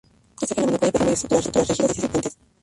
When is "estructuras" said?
1.61-1.67